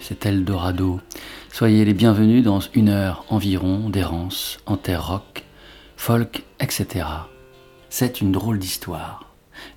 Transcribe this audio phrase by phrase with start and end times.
[0.00, 1.00] C'est Eldorado.
[1.52, 5.44] Soyez les bienvenus dans une heure environ d'errance en terre rock,
[5.96, 7.04] folk, etc.
[7.90, 9.24] C'est une drôle d'histoire.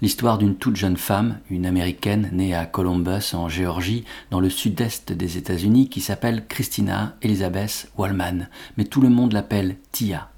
[0.04, 5.12] L'histoire d'une toute jeune femme, une américaine née à Columbus en Géorgie, dans le sud-est
[5.12, 8.48] des États-Unis, qui s'appelle Christina Elizabeth Wallman,
[8.78, 10.30] mais tout le monde l'appelle Tia.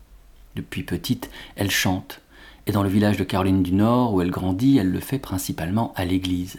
[0.56, 2.22] Depuis petite, elle chante,
[2.68, 5.92] et dans le village de Caroline du Nord où elle grandit, elle le fait principalement
[5.98, 6.58] à l'église.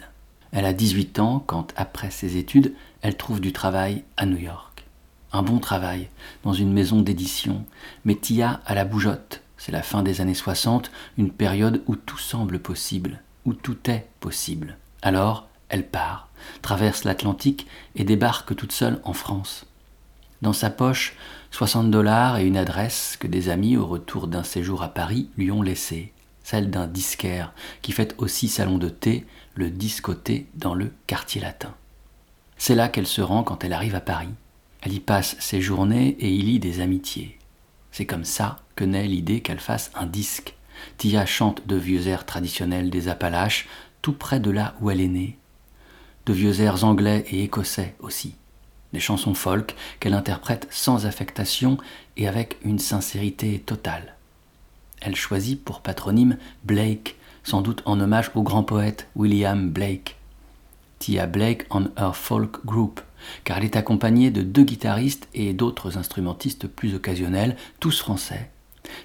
[0.53, 4.85] Elle a 18 ans quand, après ses études, elle trouve du travail à New York.
[5.31, 6.09] Un bon travail,
[6.43, 7.65] dans une maison d'édition,
[8.05, 9.41] mais à la bougeotte.
[9.57, 14.05] C'est la fin des années 60, une période où tout semble possible, où tout est
[14.19, 14.77] possible.
[15.01, 16.29] Alors, elle part,
[16.61, 19.65] traverse l'Atlantique et débarque toute seule en France.
[20.43, 21.15] Dans sa poche,
[21.49, 25.51] 60 dollars et une adresse que des amis au retour d'un séjour à Paris lui
[25.51, 30.91] ont laissée, celle d'un disquaire qui fait aussi salon de thé, le discoté dans le
[31.07, 31.73] quartier latin.
[32.57, 34.29] C'est là qu'elle se rend quand elle arrive à Paris.
[34.81, 37.37] Elle y passe ses journées et y lit des amitiés.
[37.91, 40.55] C'est comme ça que naît l'idée qu'elle fasse un disque.
[40.97, 43.67] Tia chante de vieux airs traditionnels des Appalaches,
[44.01, 45.37] tout près de là où elle est née.
[46.25, 48.35] De vieux airs anglais et écossais aussi.
[48.93, 51.77] Des chansons folk qu'elle interprète sans affectation
[52.17, 54.15] et avec une sincérité totale.
[55.01, 60.17] Elle choisit pour patronyme Blake, sans doute en hommage au grand poète William Blake.
[60.99, 63.01] Tia Blake on her folk group,
[63.43, 68.49] car elle est accompagnée de deux guitaristes et d'autres instrumentistes plus occasionnels, tous français.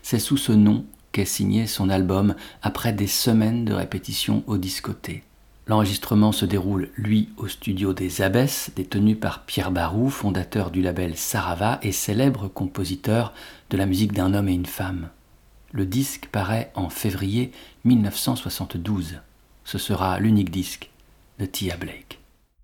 [0.02, 5.24] C'est sous ce nom qu'est signé son album après des semaines de répétitions au discoté.
[5.66, 11.14] L'enregistrement se déroule, lui, au studio des Abbesses, détenu par Pierre Barou, fondateur du label
[11.14, 13.34] Sarava et célèbre compositeur
[13.68, 15.10] de la musique d'un homme et une femme.
[15.72, 17.52] Le disque paraît en février
[17.84, 19.20] 1972.
[19.64, 20.90] Ce sera l'unique disque
[21.38, 22.20] de Tia Blake.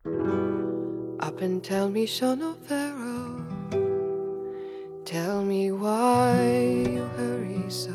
[0.07, 3.41] Up and tell me, son of Pharaoh,
[5.05, 6.33] tell me why
[6.87, 7.93] you hurry so.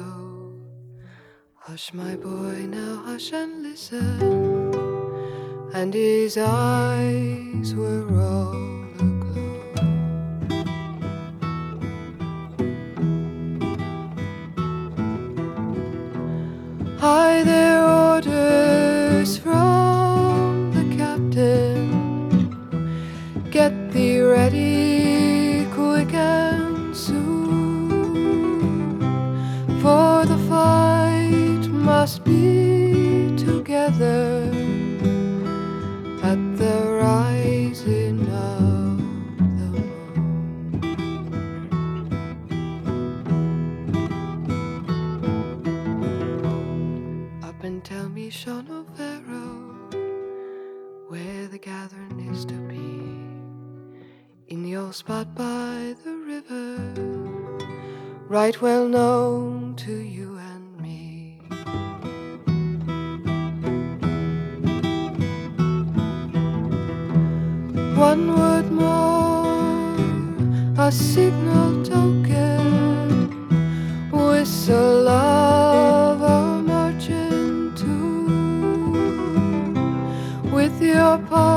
[1.56, 4.74] Hush, my boy, now hush and listen.
[5.74, 8.79] And his eyes were all
[51.70, 52.88] gathering is to be.
[54.54, 56.68] In your spot by the river,
[58.28, 61.38] right well known to you and me.
[68.10, 69.46] One word more,
[70.88, 72.66] a signal token,
[74.12, 76.40] whistle of a
[76.72, 78.94] marching tune,
[80.52, 81.49] with your pike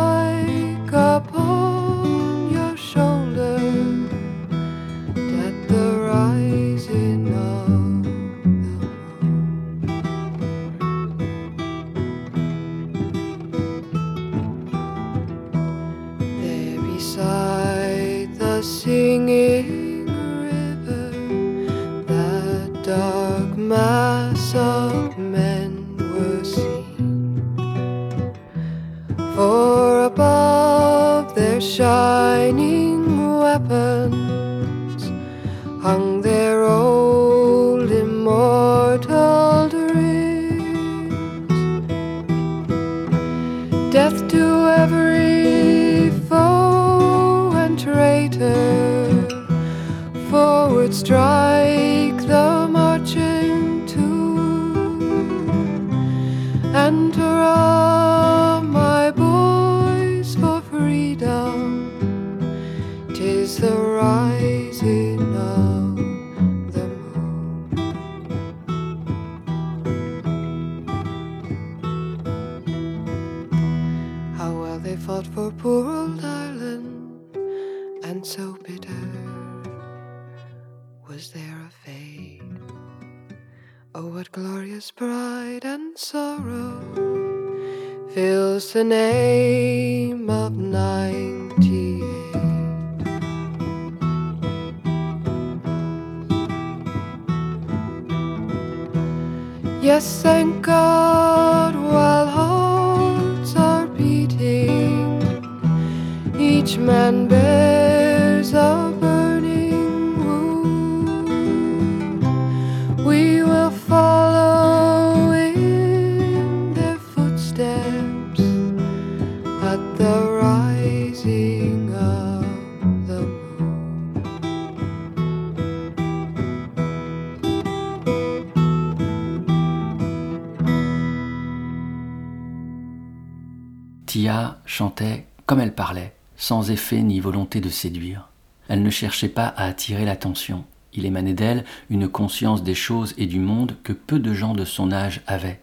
[134.72, 138.28] chantait comme elle parlait, sans effet ni volonté de séduire.
[138.68, 140.64] Elle ne cherchait pas à attirer l'attention.
[140.94, 144.64] Il émanait d'elle une conscience des choses et du monde que peu de gens de
[144.64, 145.60] son âge avaient.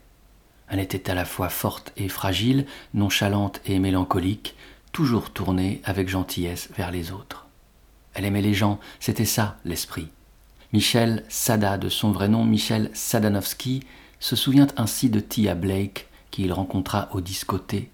[0.69, 4.55] Elle était à la fois forte et fragile, nonchalante et mélancolique,
[4.91, 7.47] toujours tournée avec gentillesse vers les autres.
[8.13, 10.09] Elle aimait les gens, c'était ça l'esprit.
[10.71, 13.83] Michel Sada, de son vrai nom Michel Sadanowski,
[14.19, 17.89] se souvient ainsi de Tia Blake, qu'il rencontra au discothé.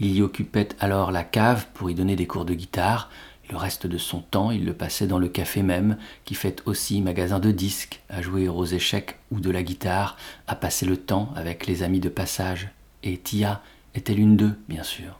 [0.00, 3.10] Il y occupait alors la cave pour y donner des cours de guitare.
[3.50, 7.02] Le reste de son temps, il le passait dans le café même, qui fait aussi
[7.02, 10.16] magasin de disques, à jouer aux échecs ou de la guitare,
[10.46, 12.70] à passer le temps avec les amis de passage.
[13.02, 13.62] Et Tia
[13.94, 15.18] était l'une d'eux, bien sûr.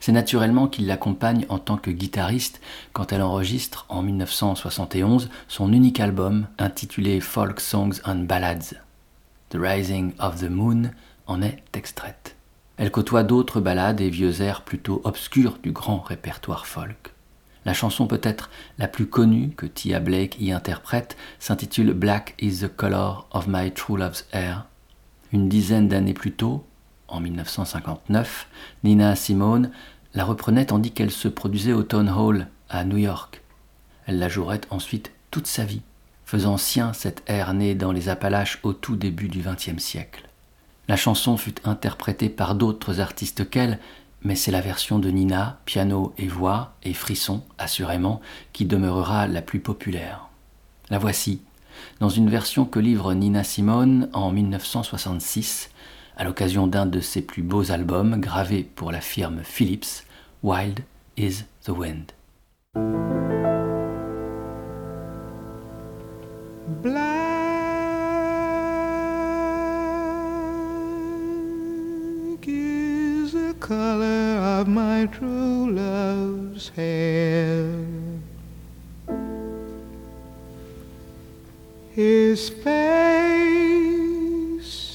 [0.00, 2.60] C'est naturellement qu'il l'accompagne en tant que guitariste
[2.92, 8.74] quand elle enregistre en 1971 son unique album intitulé Folk Songs and Ballads.
[9.50, 10.90] The Rising of the Moon
[11.28, 12.36] en est extraite.
[12.82, 17.12] Elle côtoie d'autres ballades et vieux airs plutôt obscurs du grand répertoire folk.
[17.64, 22.76] La chanson peut-être la plus connue que Tia Blake y interprète s'intitule Black is the
[22.76, 24.66] color of my true love's hair.
[25.32, 26.66] Une dizaine d'années plus tôt,
[27.06, 28.48] en 1959,
[28.82, 29.70] Nina Simone
[30.14, 33.44] la reprenait tandis qu'elle se produisait au Town Hall à New York.
[34.06, 35.82] Elle la jouerait ensuite toute sa vie,
[36.24, 40.28] faisant sien cet air né dans les Appalaches au tout début du XXe siècle.
[40.88, 43.78] La chanson fut interprétée par d'autres artistes qu'elle,
[44.22, 48.20] mais c'est la version de Nina, piano et voix, et frisson, assurément,
[48.52, 50.28] qui demeurera la plus populaire.
[50.90, 51.40] La voici,
[52.00, 55.70] dans une version que livre Nina Simone en 1966,
[56.16, 60.04] à l'occasion d'un de ses plus beaux albums gravés pour la firme Philips,
[60.42, 60.80] Wild
[61.16, 62.12] is the Wind.
[73.62, 77.86] Color of my true love's hair.
[81.92, 82.72] His face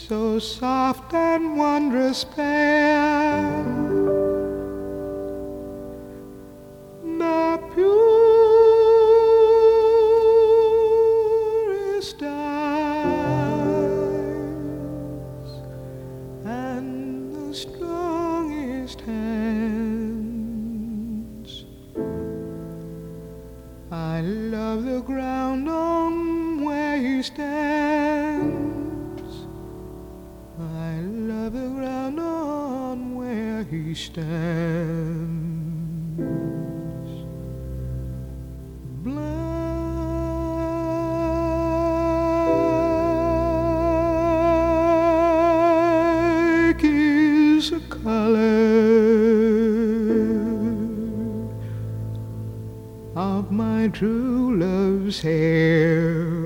[0.10, 4.27] so soft and wondrous fair.
[27.38, 29.34] Stands.
[30.60, 35.38] I love the ground on where he stands.
[39.04, 39.44] Black
[46.84, 48.58] is the color
[53.16, 56.37] of my true love's hair.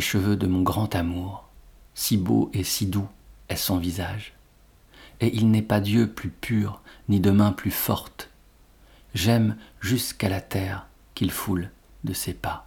[0.00, 1.48] Cheveux de mon grand amour,
[1.94, 3.08] si beau et si doux
[3.48, 4.34] est son visage.
[5.20, 8.30] Et il n'est pas Dieu plus pur, ni de main plus forte.
[9.14, 11.70] J'aime jusqu'à la terre qu'il foule
[12.04, 12.66] de ses pas.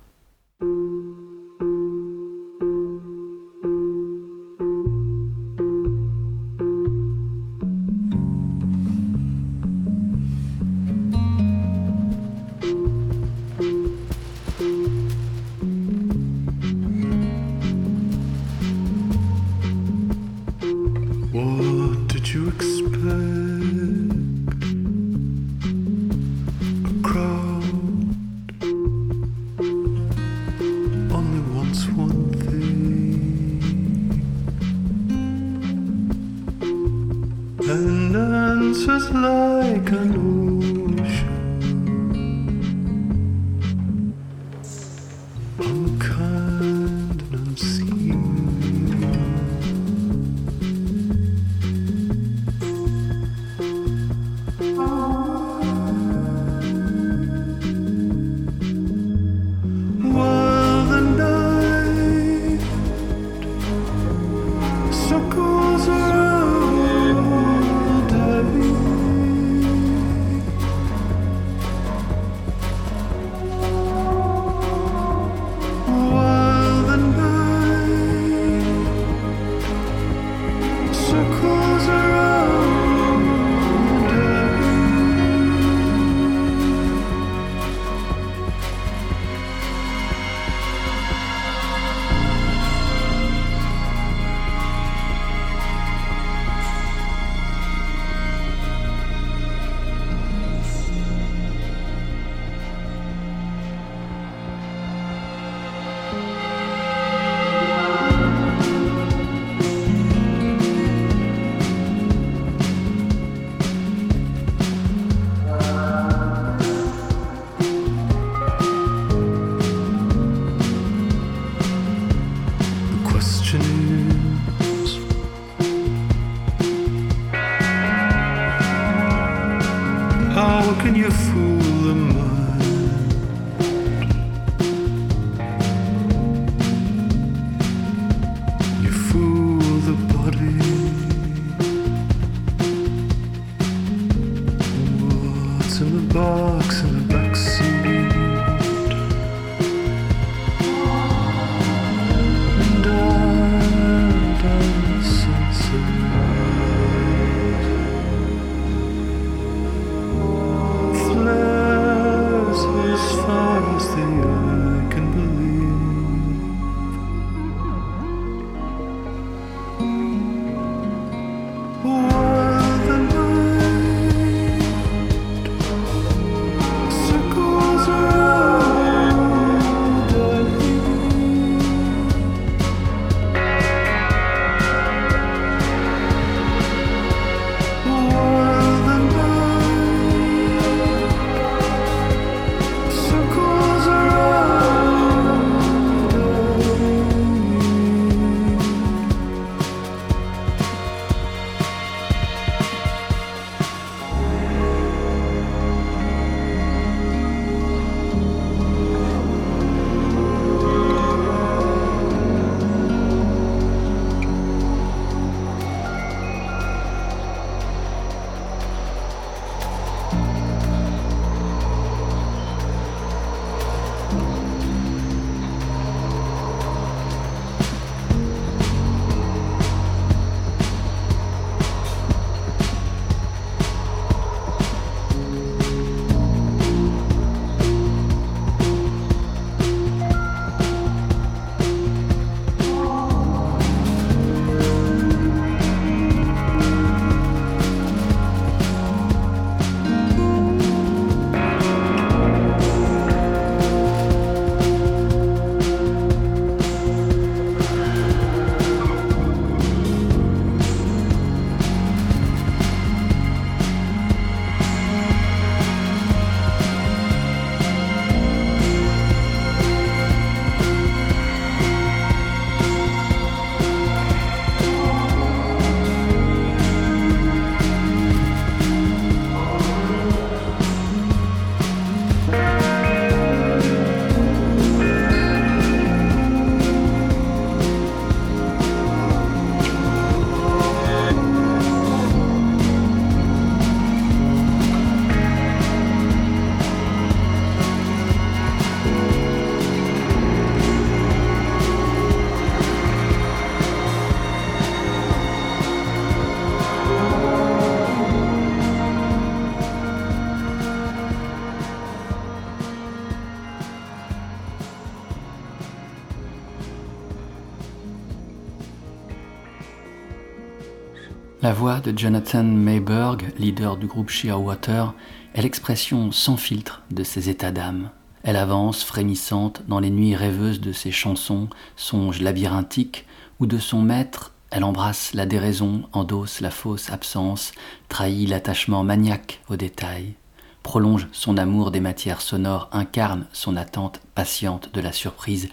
[321.53, 324.95] La voix de Jonathan Mayberg, leader du groupe Shearwater,
[325.35, 327.91] est l'expression sans filtre de ses états d'âme.
[328.23, 333.05] Elle avance frémissante dans les nuits rêveuses de ses chansons, songes labyrinthiques,
[333.39, 337.51] où de son maître elle embrasse la déraison, endosse la fausse absence,
[337.87, 340.15] trahit l'attachement maniaque aux détails,
[340.63, 345.49] prolonge son amour des matières sonores, incarne son attente patiente de la surprise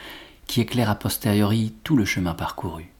[0.47, 2.91] qui éclaire a posteriori tout le chemin parcouru.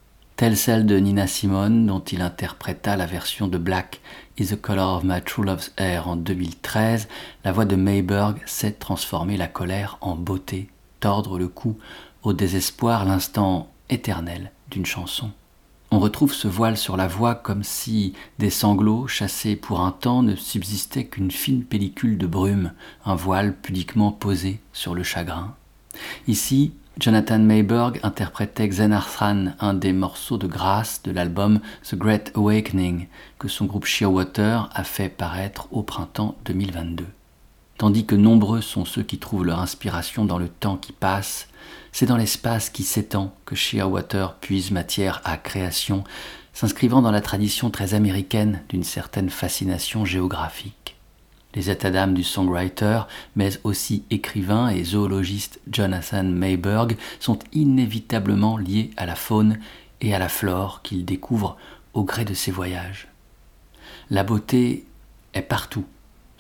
[0.41, 4.01] Telle celle de Nina Simone, dont il interpréta la version de Black
[4.39, 7.09] is the Color of My True Love's Hair en 2013,
[7.45, 11.77] la voix de Mayberg sait transformer la colère en beauté, tordre le cou
[12.23, 15.31] au désespoir, l'instant éternel d'une chanson.
[15.91, 20.23] On retrouve ce voile sur la voix comme si des sanglots chassés pour un temps
[20.23, 22.73] ne subsistaient qu'une fine pellicule de brume,
[23.05, 25.55] un voile pudiquement posé sur le chagrin.
[26.29, 33.07] Ici, Jonathan Mayberg interprétait Xenarthran, un des morceaux de grâce de l'album The Great Awakening
[33.39, 37.07] que son groupe Shearwater a fait paraître au printemps 2022.
[37.79, 41.49] Tandis que nombreux sont ceux qui trouvent leur inspiration dans le temps qui passe,
[41.91, 46.05] c'est dans l'espace qui s'étend que Shearwater puise matière à création,
[46.53, 51.00] s'inscrivant dans la tradition très américaine d'une certaine fascination géographique.
[51.55, 53.03] Les états d'âme du songwriter,
[53.35, 59.59] mais aussi écrivain et zoologiste Jonathan Mayberg sont inévitablement liés à la faune
[60.01, 61.57] et à la flore qu'il découvre
[61.93, 63.09] au gré de ses voyages.
[64.11, 64.87] La beauté
[65.35, 65.85] est partout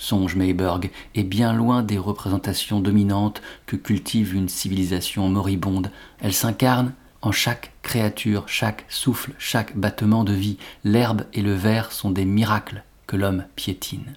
[0.00, 5.92] songe Mayberg, est bien loin des représentations dominantes que cultive une civilisation moribonde.
[6.20, 10.56] Elle s'incarne en chaque créature, chaque souffle, chaque battement de vie.
[10.84, 14.16] L'herbe et le verre sont des miracles que l'homme piétine.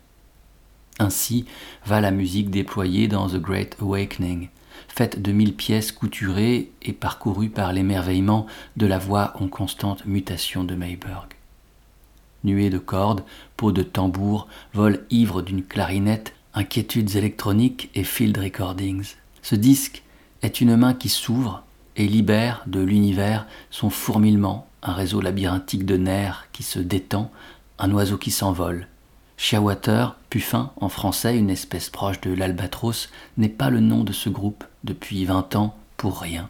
[1.00, 1.46] Ainsi
[1.86, 4.50] va la musique déployée dans The Great Awakening,
[4.88, 8.46] faite de mille pièces couturées et parcourue par l'émerveillement
[8.78, 11.36] de la voix en constante mutation de Mayberg
[12.44, 13.24] nuée de cordes,
[13.58, 19.16] peau de tambour, vol ivre d'une clarinette, inquiétudes électroniques et field recordings.
[19.42, 20.04] Ce disque
[20.42, 21.64] est une main qui s'ouvre
[21.96, 27.32] et libère de l'univers son fourmillement, un réseau labyrinthique de nerfs qui se détend,
[27.80, 28.88] un oiseau qui s'envole.
[29.38, 34.30] Shearwater, puffin en français, une espèce proche de l'albatros, n'est pas le nom de ce
[34.30, 36.50] groupe depuis vingt ans pour rien.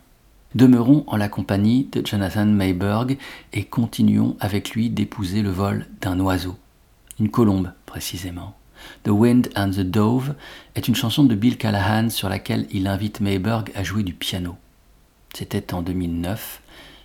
[0.55, 3.17] Demeurons en la compagnie de Jonathan Mayberg
[3.53, 6.55] et continuons avec lui d'épouser le vol d'un oiseau,
[7.19, 8.55] une colombe précisément.
[9.03, 10.35] The Wind and the Dove
[10.75, 14.55] est une chanson de Bill Callahan sur laquelle il invite Mayberg à jouer du piano.
[15.33, 16.61] C'était en 2009,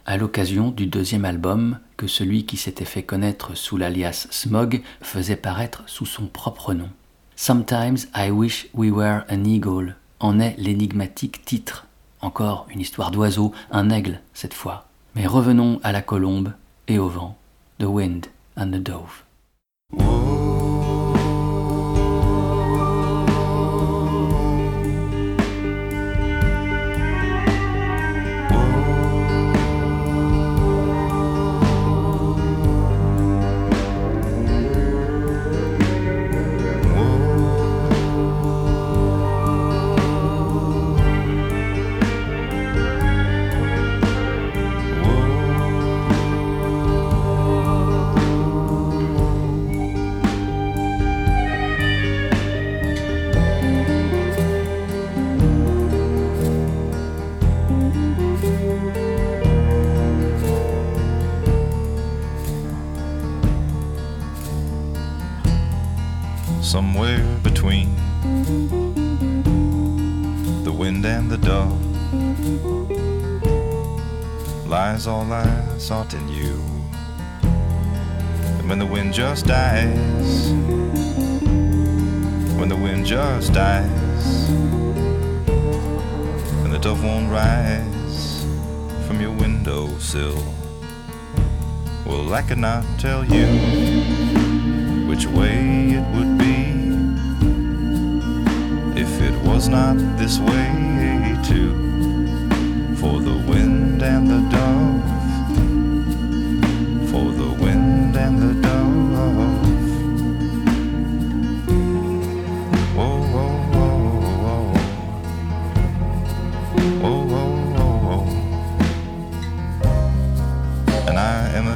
[0.09, 5.37] à l'occasion du deuxième album que celui qui s'était fait connaître sous l'alias Smog faisait
[5.37, 6.89] paraître sous son propre nom.
[7.37, 11.87] Sometimes I Wish We Were an Eagle en est l'énigmatique titre
[12.23, 14.89] encore une histoire d'oiseau, un aigle cette fois.
[15.15, 16.55] Mais revenons à la colombe
[16.89, 17.37] et au vent,
[17.79, 20.38] the wind and the dove.
[82.99, 84.49] Wind just dies,
[86.65, 88.45] and the dove won't rise
[89.07, 90.43] from your windowsill,
[92.05, 93.47] well, I cannot tell you
[95.09, 96.75] which way it would be
[99.01, 101.75] if it was not this way too.
[102.97, 105.05] For the wind and the dove,
[107.11, 108.88] for the wind and the dove.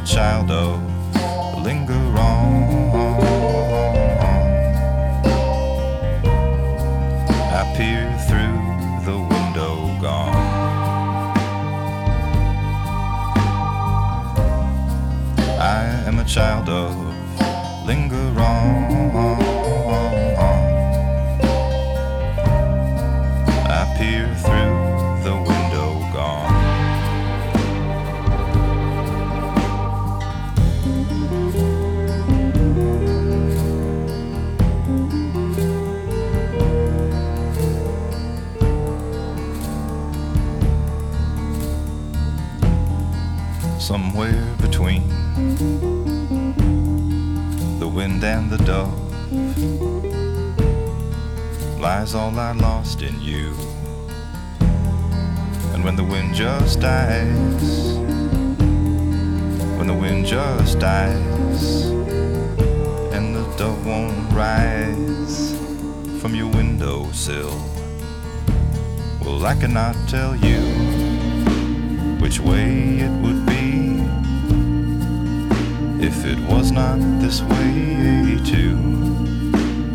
[0.04, 0.50] Child
[48.56, 48.92] the dove
[51.80, 53.54] lies all I lost in you.
[55.72, 57.96] And when the wind just dies,
[59.78, 61.86] when the wind just dies,
[63.14, 65.54] and the dove won't rise
[66.20, 67.56] from your windowsill,
[69.22, 70.60] well, I cannot tell you
[72.20, 73.91] which way it would be
[76.02, 78.76] if it was not this way too.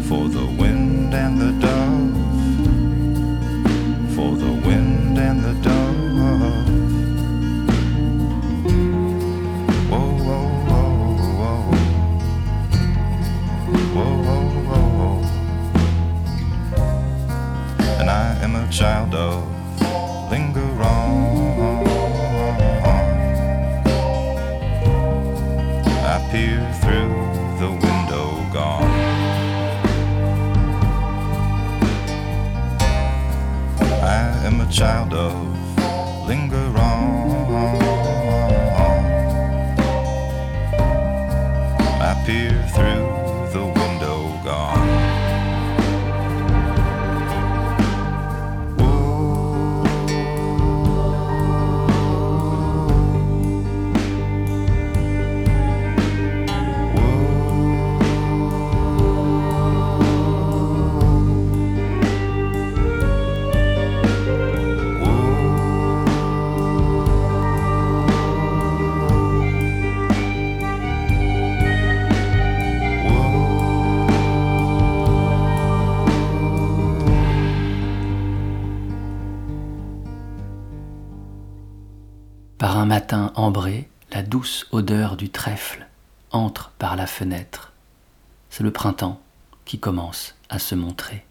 [0.07, 2.15] For the wind and the dove,
[4.15, 5.76] for the wind and the dove.
[82.87, 85.87] Matin ambré, la douce odeur du trèfle
[86.31, 87.73] entre par la fenêtre.
[88.49, 89.21] C'est le printemps
[89.65, 91.25] qui commence à se montrer.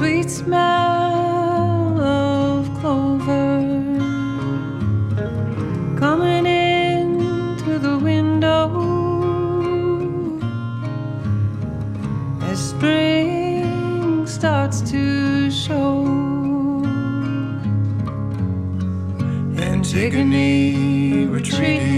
[0.00, 3.60] Sweet smell of clover
[5.98, 8.64] coming in through the window
[12.48, 16.06] as spring starts to show.
[19.58, 21.89] Antigone retreating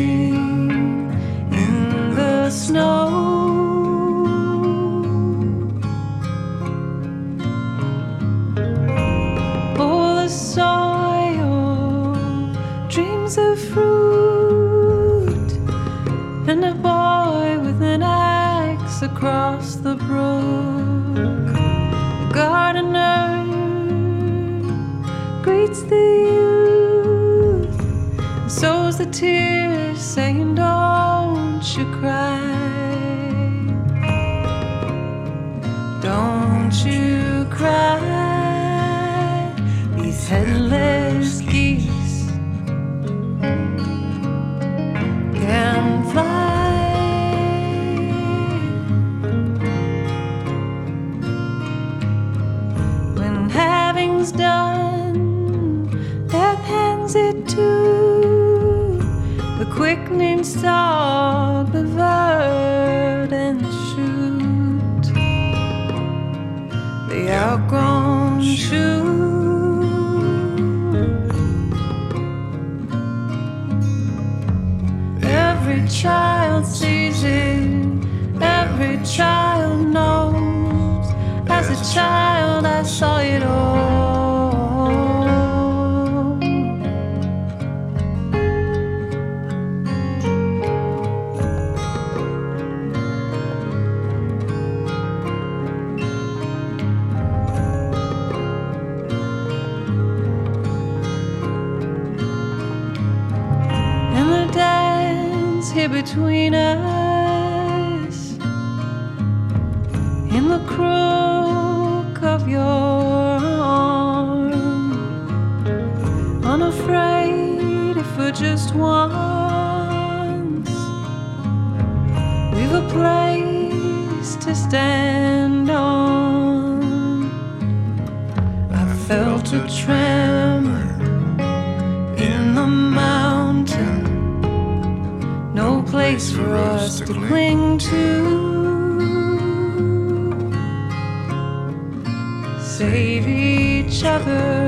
[144.05, 144.62] each.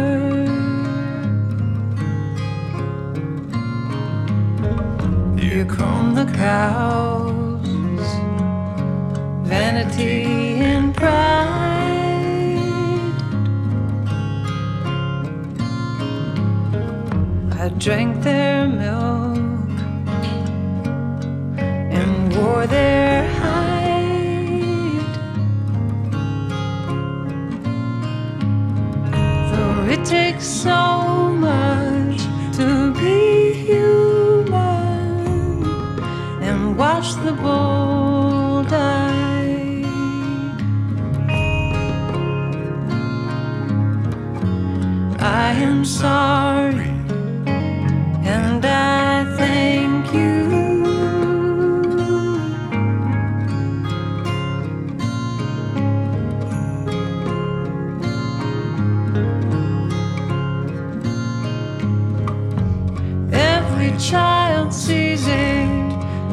[63.95, 65.69] Every child sees it,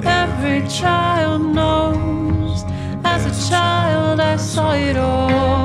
[0.03, 2.63] every child knows.
[3.03, 5.60] As a child, I saw it all.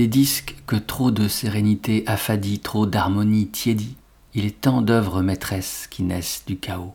[0.00, 3.96] Des disques que trop de sérénité affadit, trop d'harmonie tiédit.
[4.32, 6.94] Il est tant d'œuvres maîtresses qui naissent du chaos.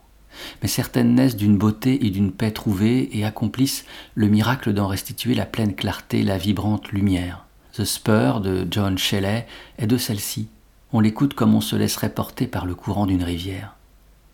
[0.63, 5.36] Mais certaines naissent d'une beauté et d'une paix trouvées et accomplissent le miracle d'en restituer
[5.36, 7.46] la pleine clarté, la vibrante lumière.
[7.74, 9.46] The Spur de John Shelley
[9.78, 10.48] est de celle-ci.
[10.91, 13.76] On l'écoute comme on se laisserait porter par le courant d'une rivière.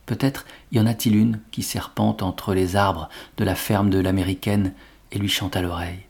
[0.06, 4.72] Peut-être y en a-t-il une qui serpente entre les arbres de la ferme de l'américaine
[5.12, 6.06] et lui chante à l'oreille.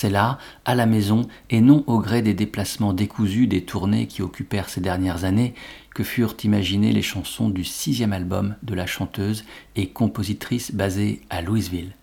[0.00, 4.22] C'est là, à la maison, et non au gré des déplacements décousus des tournées qui
[4.22, 5.54] occupèrent ces dernières années,
[5.92, 11.42] que furent imaginées les chansons du sixième album de la chanteuse et compositrice basée à
[11.42, 11.96] Louisville.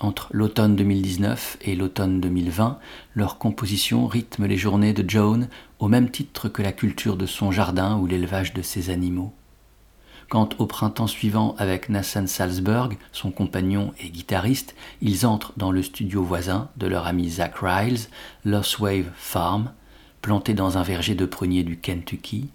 [0.00, 2.78] Entre l'automne 2019 et l'automne 2020,
[3.14, 5.48] leur composition rythme les journées de Joan
[5.80, 9.34] au même titre que la culture de son jardin ou l'élevage de ses animaux.
[10.28, 15.82] Quand au printemps suivant, avec Nathan Salzberg, son compagnon et guitariste, ils entrent dans le
[15.82, 18.08] studio voisin de leur ami Zach Riles,
[18.44, 19.70] Lost Wave Farm,
[20.22, 22.48] planté dans un verger de pruniers du Kentucky,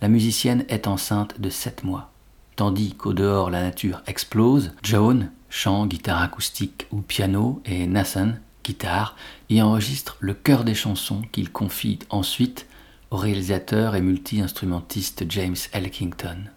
[0.00, 2.10] la musicienne est enceinte de sept mois.
[2.56, 8.32] Tandis qu'au dehors la nature explose, Joan, chant, guitare acoustique ou piano, et Nathan,
[8.64, 9.14] guitare,
[9.48, 12.66] y enregistre le cœur des chansons qu'il confie ensuite
[13.10, 16.50] au réalisateur et multi-instrumentiste James Elkington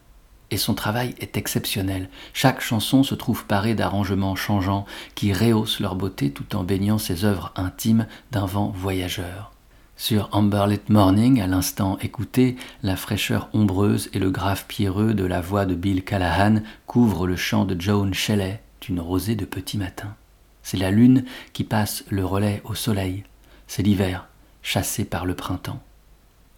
[0.58, 2.10] son travail est exceptionnel.
[2.34, 7.26] Chaque chanson se trouve parée d'arrangements changeants qui rehaussent leur beauté tout en baignant ses
[7.26, 9.52] œuvres intimes d'un vent voyageur.
[9.98, 15.40] Sur Amberlit Morning, à l'instant écouté, la fraîcheur ombreuse et le grave pierreux de la
[15.40, 20.16] voix de Bill Callahan couvrent le chant de Joan Shelley d'une rosée de petit matin.
[20.64, 23.24] C'est la lune qui passe le relais au soleil.
[23.68, 24.28] C'est l'hiver,
[24.62, 25.82] chassé par le printemps.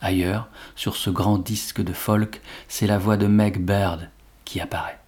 [0.01, 4.09] Ailleurs, sur ce grand disque de folk, c'est la voix de Meg Bird
[4.45, 4.99] qui apparaît.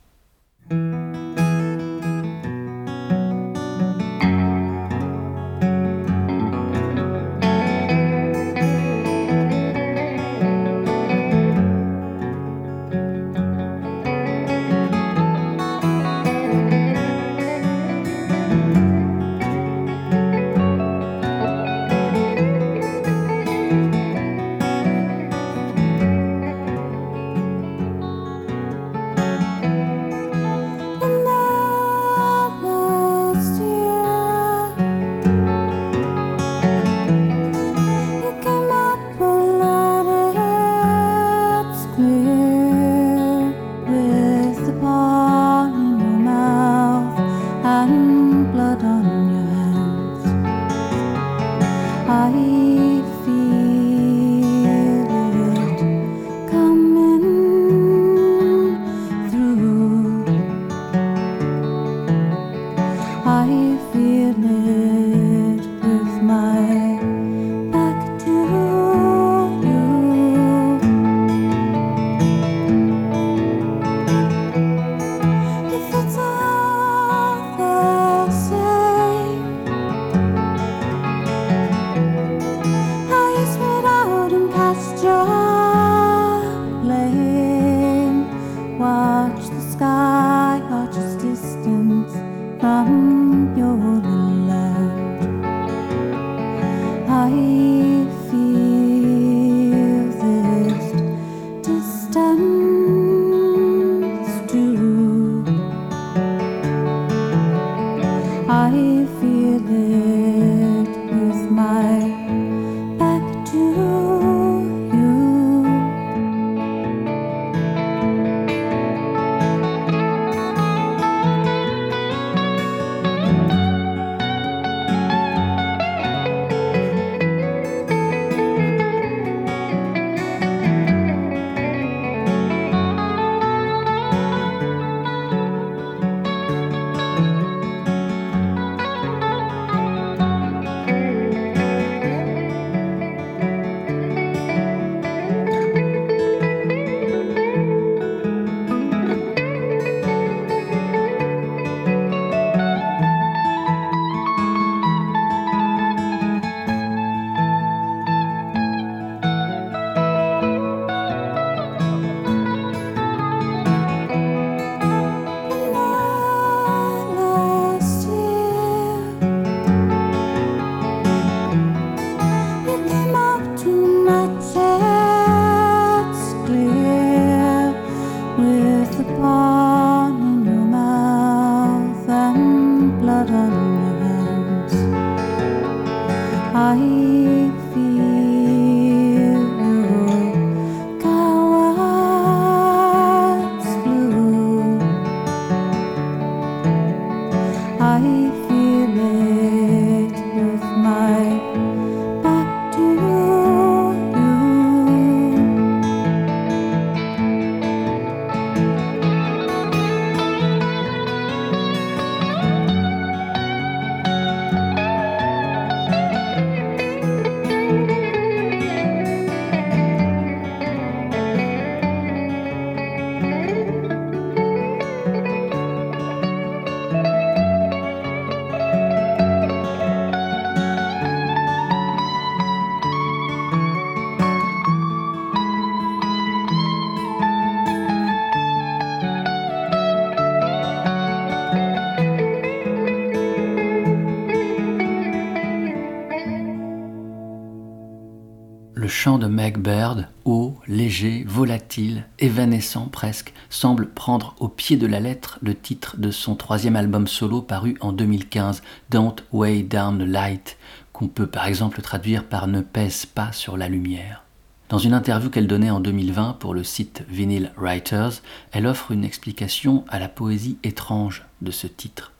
[252.91, 257.41] Presque, semble prendre au pied de la lettre le titre de son troisième album solo
[257.41, 260.57] paru en 2015, Don't Weigh Down the Light,
[260.93, 264.23] qu'on peut par exemple traduire par Ne pèse pas sur la lumière.
[264.69, 269.03] Dans une interview qu'elle donnait en 2020 pour le site Vinyl Writers, elle offre une
[269.03, 272.11] explication à la poésie étrange de ce titre.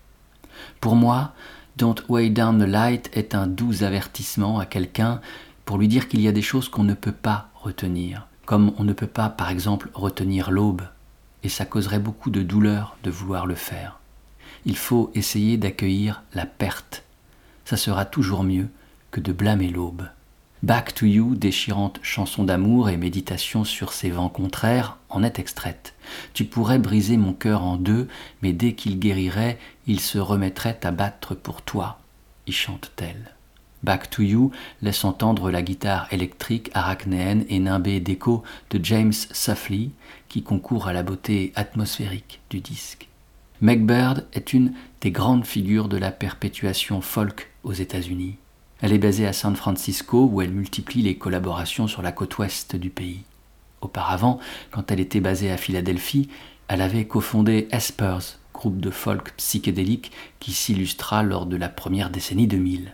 [0.81, 1.33] Pour moi,
[1.77, 5.21] Don't Weigh Down the Light est un doux avertissement à quelqu'un
[5.65, 8.83] pour lui dire qu'il y a des choses qu'on ne peut pas retenir, comme on
[8.83, 10.81] ne peut pas par exemple retenir l'aube,
[11.43, 13.99] et ça causerait beaucoup de douleur de vouloir le faire.
[14.65, 17.03] Il faut essayer d'accueillir la perte,
[17.63, 18.67] ça sera toujours mieux
[19.11, 20.09] que de blâmer l'aube.
[20.63, 25.93] Back to You, déchirante chanson d'amour et méditation sur ces vents contraires, en est extraite.
[26.33, 28.07] Tu pourrais briser mon cœur en deux,
[28.41, 31.99] mais dès qu'il guérirait, il se remettrait à battre pour toi,
[32.47, 33.35] y chante-t-elle.
[33.83, 34.51] Back to You
[34.81, 39.89] laisse entendre la guitare électrique arachnéenne et nimbée d'écho de James Suffley,
[40.27, 43.07] qui concourt à la beauté atmosphérique du disque.
[43.61, 48.37] Meg Bird est une des grandes figures de la perpétuation folk aux États-Unis.
[48.81, 52.75] Elle est basée à San Francisco où elle multiplie les collaborations sur la côte ouest
[52.75, 53.23] du pays.
[53.81, 54.39] Auparavant,
[54.71, 56.29] quand elle était basée à Philadelphie,
[56.67, 62.47] elle avait cofondé Espers, groupe de folk psychédélique qui s'illustra lors de la première décennie
[62.47, 62.93] 2000.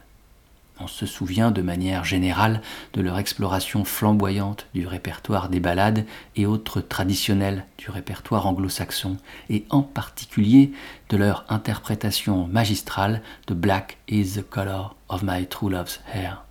[0.80, 2.61] On se souvient de manière générale
[2.93, 6.05] de leur exploration flamboyante du répertoire des ballades
[6.36, 9.17] et autres traditionnels du répertoire anglo-saxon,
[9.49, 10.73] et en particulier
[11.09, 16.43] de leur interprétation magistrale de Black is the color of my true love's hair.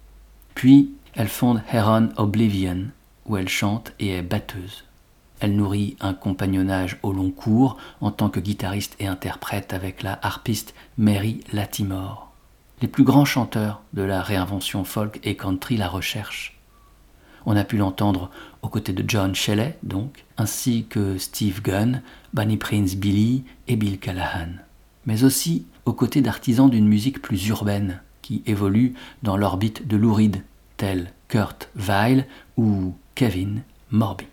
[0.55, 2.87] Puis, elle fonde Heron Oblivion,
[3.27, 4.85] où elle chante et est batteuse.
[5.41, 10.19] Elle nourrit un compagnonnage au long cours en tant que guitariste et interprète avec la
[10.23, 12.34] harpiste Mary Latimore.
[12.83, 16.59] Les plus grands chanteurs de la réinvention folk et country la recherchent.
[17.47, 18.31] On a pu l'entendre
[18.63, 22.03] aux côtés de John Shelley, donc, ainsi que Steve Gunn,
[22.33, 24.49] Bunny Prince Billy et Bill Callahan.
[25.07, 30.15] Mais aussi aux côtés d'artisans d'une musique plus urbaine, qui évoluent dans l'orbite de Lou
[30.15, 30.43] Reed,
[30.77, 34.27] tels Kurt Weill ou Kevin Morby.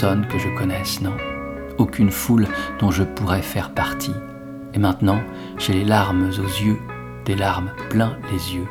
[0.00, 1.16] Personne que je connaisse, non.
[1.76, 2.46] Aucune foule
[2.78, 4.14] dont je pourrais faire partie.
[4.72, 5.20] Et maintenant,
[5.58, 6.78] j'ai les larmes aux yeux,
[7.24, 8.68] des larmes plein les yeux.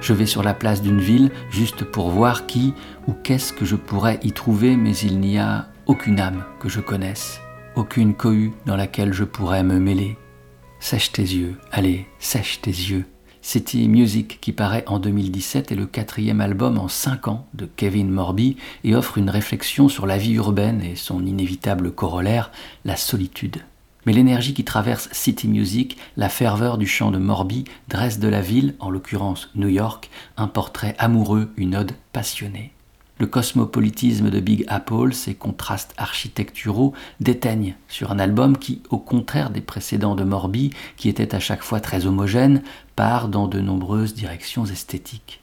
[0.00, 2.72] Je vais sur la place d'une ville juste pour voir qui
[3.06, 6.80] ou qu'est-ce que je pourrais y trouver, mais il n'y a aucune âme que je
[6.80, 7.38] connaisse,
[7.74, 10.16] aucune cohue dans laquelle je pourrais me mêler.
[10.78, 13.04] Sèche tes yeux, allez, sèche tes yeux.
[13.42, 18.10] City Music, qui paraît en 2017, est le quatrième album en cinq ans de Kevin
[18.10, 22.50] Morby et offre une réflexion sur la vie urbaine et son inévitable corollaire,
[22.84, 23.62] la solitude.
[24.06, 28.40] Mais l'énergie qui traverse City Music, la ferveur du chant de Morby, dresse de la
[28.40, 32.72] ville, en l'occurrence New York, un portrait amoureux, une ode passionnée.
[33.20, 39.50] Le cosmopolitisme de Big Apple, ses contrastes architecturaux, déteignent sur un album qui, au contraire
[39.50, 42.62] des précédents de Morby, qui étaient à chaque fois très homogènes,
[42.96, 45.42] part dans de nombreuses directions esthétiques.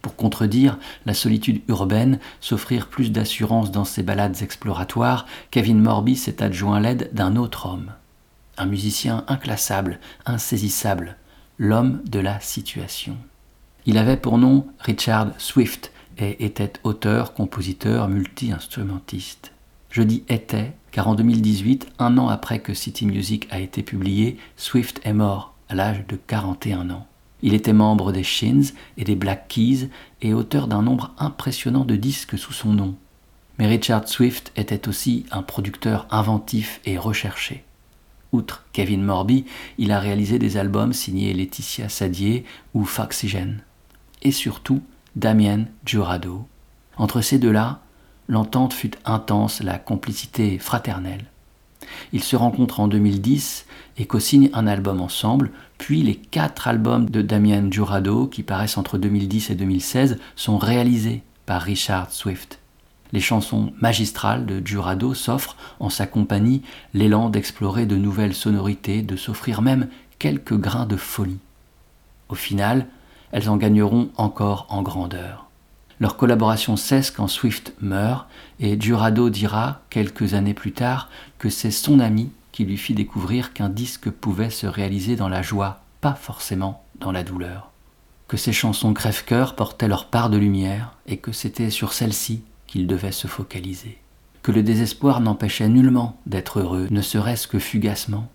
[0.00, 6.42] Pour contredire la solitude urbaine, s'offrir plus d'assurance dans ses balades exploratoires, Kevin Morby s'est
[6.42, 7.92] adjoint l'aide d'un autre homme.
[8.56, 11.18] Un musicien inclassable, insaisissable,
[11.58, 13.18] l'homme de la situation.
[13.84, 19.52] Il avait pour nom Richard Swift, et était auteur, compositeur, multi-instrumentiste.
[19.90, 24.38] Je dis était car en 2018, un an après que City Music a été publié,
[24.56, 27.06] Swift est mort à l'âge de 41 ans.
[27.42, 29.90] Il était membre des Shins et des Black Keys
[30.22, 32.96] et auteur d'un nombre impressionnant de disques sous son nom.
[33.58, 37.64] Mais Richard Swift était aussi un producteur inventif et recherché.
[38.32, 39.44] Outre Kevin Morby,
[39.78, 42.44] il a réalisé des albums signés Laetitia Sadier
[42.74, 43.62] ou Foxygen.
[44.22, 44.82] Et surtout,
[45.16, 46.46] Damien Giurado.
[46.96, 47.80] Entre ces deux-là,
[48.28, 51.26] l'entente fut intense, la complicité fraternelle.
[52.12, 53.66] Ils se rencontrent en 2010
[53.98, 58.98] et co-signent un album ensemble, puis les quatre albums de Damien Jurado qui paraissent entre
[58.98, 62.58] 2010 et 2016 sont réalisés par Richard Swift.
[63.12, 69.16] Les chansons magistrales de Jurado s'offrent en sa compagnie l'élan d'explorer de nouvelles sonorités, de
[69.16, 69.88] s'offrir même
[70.18, 71.38] quelques grains de folie.
[72.28, 72.86] Au final,
[73.32, 75.46] elles en gagneront encore en grandeur.
[76.00, 78.28] Leur collaboration cesse quand Swift meurt
[78.60, 81.08] et Jurado dira quelques années plus tard
[81.38, 85.42] que c'est son ami qui lui fit découvrir qu'un disque pouvait se réaliser dans la
[85.42, 87.70] joie, pas forcément dans la douleur.
[88.28, 92.86] Que ses chansons crève-cœur portaient leur part de lumière et que c'était sur celle-ci qu'il
[92.86, 93.98] devait se focaliser.
[94.42, 98.28] Que le désespoir n'empêchait nullement d'être heureux, ne serait-ce que fugacement.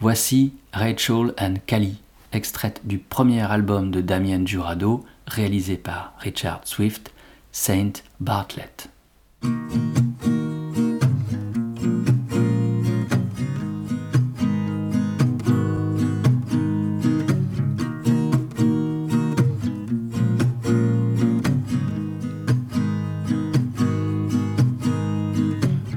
[0.00, 1.98] Voici Rachel and Callie,
[2.34, 7.12] extraite du premier album de Damien Jurado, réalisé par Richard Swift,
[7.52, 8.88] Saint Bartlett.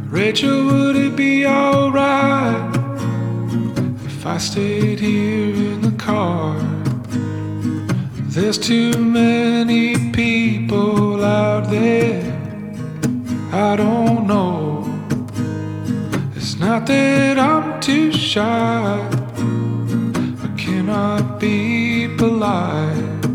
[0.09, 2.75] Rachel, would it be alright
[4.05, 4.38] if I
[4.99, 5.66] here?
[6.08, 6.55] Car?
[8.34, 12.24] There's too many people out there.
[13.51, 14.86] I don't know.
[16.34, 18.93] It's not that I'm too shy.
[20.45, 23.26] I cannot be polite.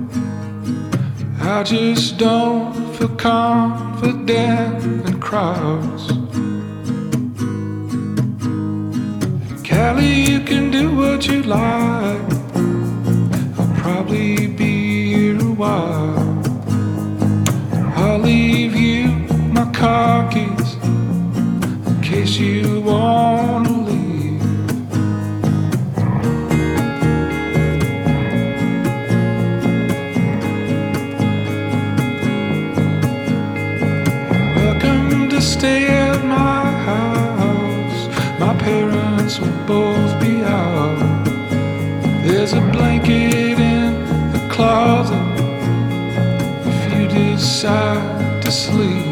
[1.41, 6.05] I just don't feel confident in crowds.
[9.69, 12.42] Callie, you can do what you like.
[14.03, 16.43] Probably be here a while.
[17.95, 19.07] I'll leave you
[19.53, 20.75] my car keys
[21.87, 24.43] in case you wanna leave.
[34.57, 38.09] Welcome to stay at my house.
[38.41, 41.25] My parents will both be out.
[42.25, 43.52] There's a blanket
[44.63, 45.19] closet
[46.71, 49.12] if you decide to sleep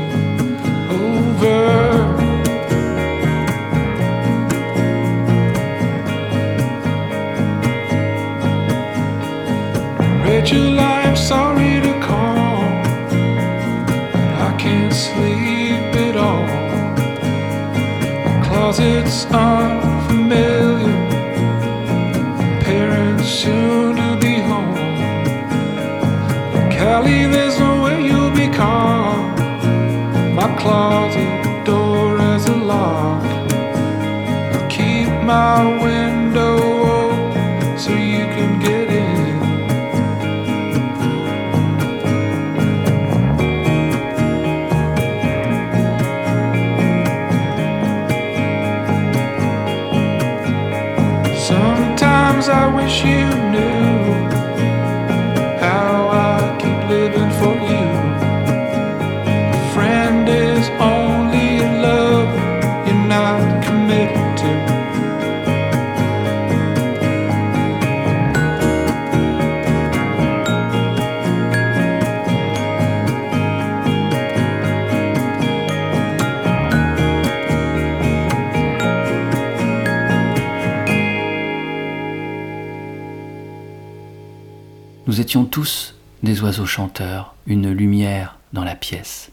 [85.30, 89.30] étions tous des oiseaux chanteurs, une lumière dans la pièce.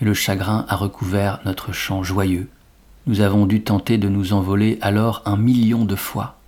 [0.00, 2.48] Mais le chagrin a recouvert notre chant joyeux.
[3.06, 6.38] Nous avons dû tenter de nous envoler alors un million de fois.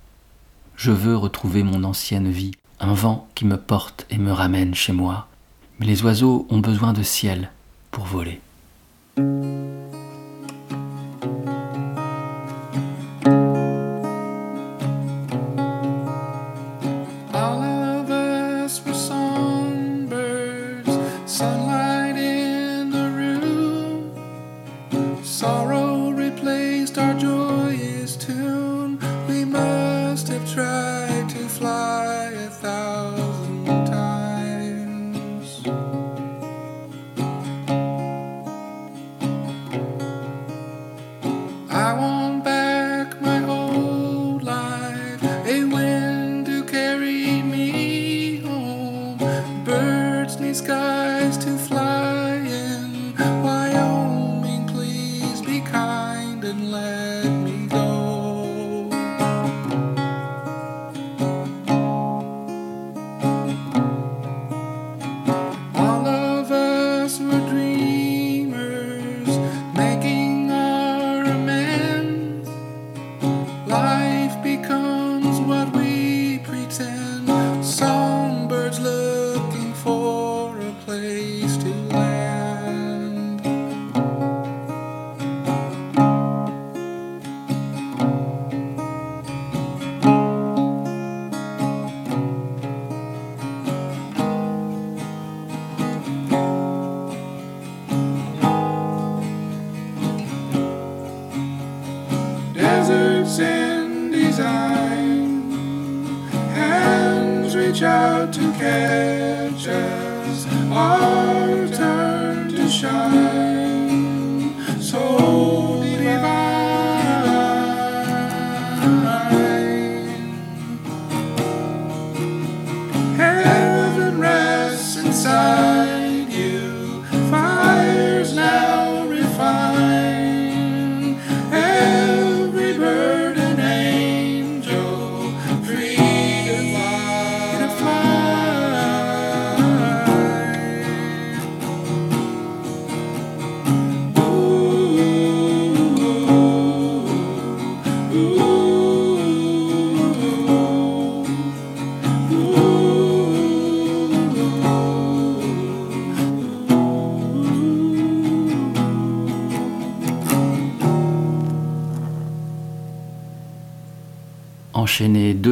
[0.77, 4.93] Je veux retrouver mon ancienne vie, un vent qui me porte et me ramène chez
[4.93, 5.27] moi.
[5.79, 7.51] Mais les oiseaux ont besoin de ciel
[7.91, 8.41] pour voler.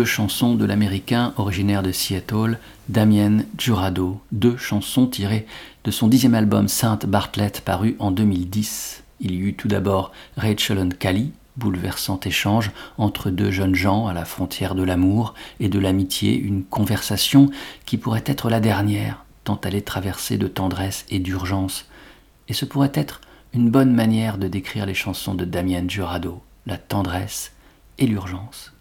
[0.04, 5.48] Deux chansons de l'américain originaire de Seattle, Damien Jurado, deux chansons tirées
[5.86, 9.06] de son dixième album Sainte Bartlett paru en 2010.
[9.22, 14.14] Il y eut tout d'abord Rachel and Callie, bouleversant échange entre deux jeunes gens à
[14.14, 17.50] la frontière de l'amour et de l'amitié, une conversation
[17.86, 21.86] qui pourrait être la dernière, tant elle est traversée de tendresse et d'urgence.
[22.50, 23.22] Et ce pourrait être
[23.54, 27.54] une bonne manière de décrire les chansons de Damien Jurado, la tendresse
[28.00, 28.73] et l'urgence.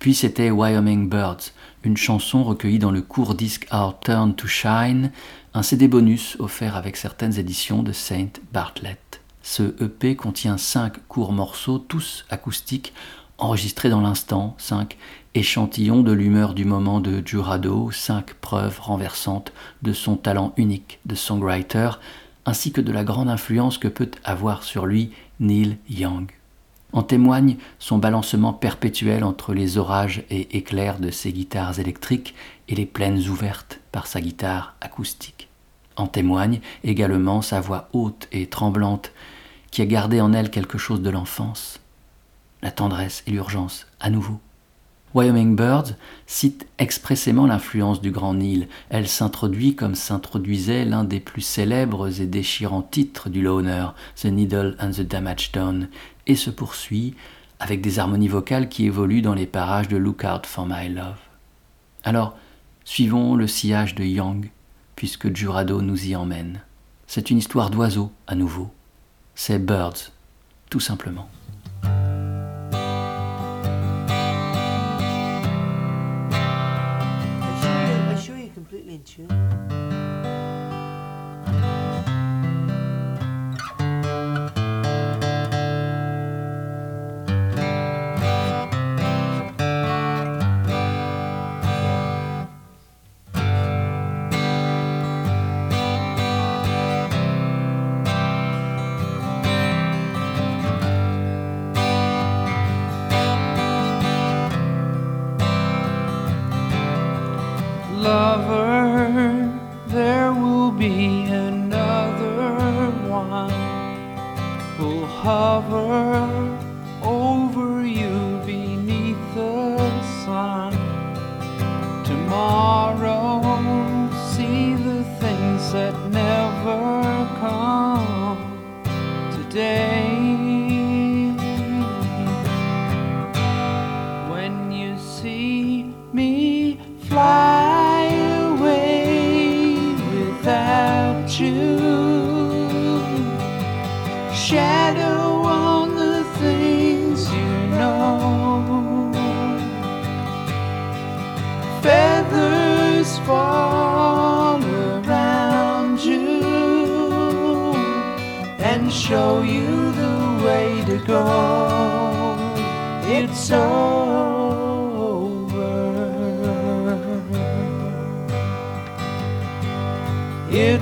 [0.00, 1.52] Puis c'était Wyoming Birds,
[1.84, 5.12] une chanson recueillie dans le court disque Our Turn to Shine,
[5.52, 9.20] un CD bonus offert avec certaines éditions de Saint Bartlett.
[9.42, 12.94] Ce EP contient cinq courts morceaux, tous acoustiques,
[13.36, 14.96] enregistrés dans l'instant, cinq
[15.34, 21.14] échantillons de l'humeur du moment de Jurado, cinq preuves renversantes de son talent unique de
[21.14, 21.90] songwriter,
[22.46, 26.30] ainsi que de la grande influence que peut avoir sur lui Neil Young.
[26.92, 32.34] En témoigne son balancement perpétuel entre les orages et éclairs de ses guitares électriques
[32.68, 35.48] et les plaines ouvertes par sa guitare acoustique.
[35.96, 39.12] En témoigne également sa voix haute et tremblante
[39.70, 41.80] qui a gardé en elle quelque chose de l'enfance,
[42.62, 44.40] la tendresse et l'urgence à nouveau.
[45.12, 45.94] Wyoming Birds
[46.26, 48.68] cite expressément l'influence du Grand Nil.
[48.90, 54.76] Elle s'introduit comme s'introduisait l'un des plus célèbres et déchirants titres du Loner, The Needle
[54.78, 55.88] and the Damage Done,
[56.26, 57.14] et se poursuit
[57.58, 61.18] avec des harmonies vocales qui évoluent dans les parages de Lookout for My Love.
[62.04, 62.38] Alors,
[62.84, 64.50] suivons le sillage de Young,
[64.94, 66.60] puisque Jurado nous y emmène.
[67.06, 68.70] C'est une histoire d'oiseaux à nouveau.
[69.34, 70.12] C'est Birds,
[70.70, 71.28] tout simplement.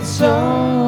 [0.01, 0.88] it's so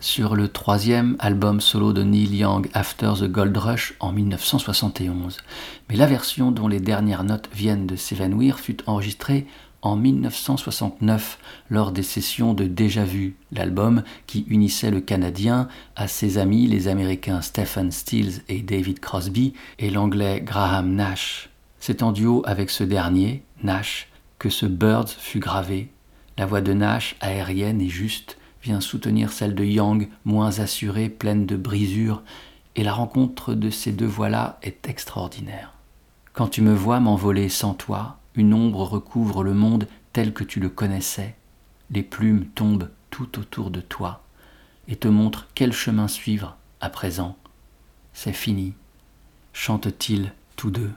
[0.00, 5.38] sur le troisième album solo de Neil Young After the Gold Rush en 1971.
[5.88, 9.46] Mais la version dont les dernières notes viennent de s'évanouir fut enregistrée
[9.80, 11.38] en 1969
[11.70, 16.88] lors des sessions de Déjà Vu, l'album qui unissait le Canadien à ses amis les
[16.88, 21.48] Américains Stephen Stills et David Crosby et l'Anglais Graham Nash.
[21.80, 24.08] C'est en duo avec ce dernier, Nash,
[24.38, 25.90] que ce Birds fut gravé.
[26.36, 31.44] La voix de Nash, aérienne et juste, vient soutenir celle de Young, moins assurée, pleine
[31.44, 32.22] de brisures,
[32.76, 35.74] et la rencontre de ces deux voix-là est extraordinaire.
[36.32, 40.60] Quand tu me vois m'envoler sans toi, une ombre recouvre le monde tel que tu
[40.60, 41.36] le connaissais,
[41.90, 44.24] les plumes tombent tout autour de toi,
[44.88, 47.36] et te montrent quel chemin suivre à présent.
[48.14, 48.72] C'est fini,
[49.52, 50.90] chantent-ils tous deux.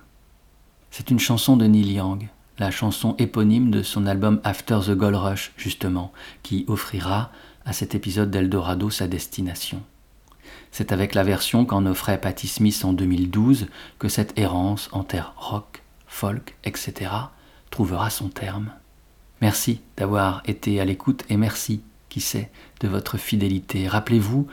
[0.89, 5.15] C'est une chanson de Neil Young, la chanson éponyme de son album After the Gold
[5.15, 6.13] Rush, justement,
[6.43, 7.29] qui offrira
[7.67, 9.83] à cet épisode d'Eldorado sa destination.
[10.71, 13.67] C'est avec la version qu'en offrait Patti Smith en 2012
[13.99, 17.11] que cette errance en terre rock, folk, etc.
[17.69, 18.71] trouvera son terme.
[19.41, 22.49] Merci d'avoir été à l'écoute et merci, qui sait,
[22.79, 23.89] de votre fidélité.
[23.89, 24.47] Rappelez-vous,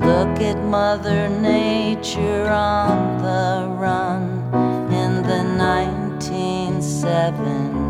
[0.00, 4.52] Look at Mother Nature on the run
[4.92, 7.87] in the 1970s.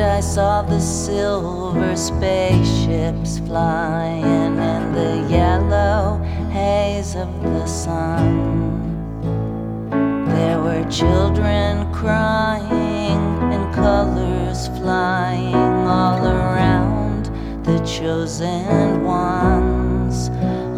[0.00, 6.18] I I saw the silver spaceships flying in the yellow
[6.50, 8.90] haze of the sun.
[10.26, 13.20] There were children crying
[13.52, 17.26] and colors flying all around
[17.64, 20.28] the chosen ones,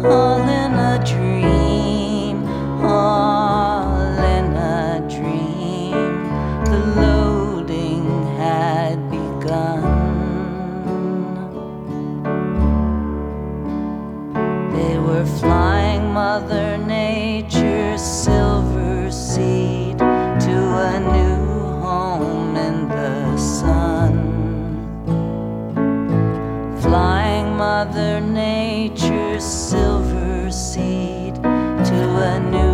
[0.05, 2.45] all in a dream,
[2.83, 3.46] all
[16.17, 20.57] Mother Nature's silver seed to
[20.89, 21.45] a new
[21.85, 24.13] home in the sun.
[26.81, 31.99] Flying Mother Nature's silver seed to
[32.31, 32.66] a new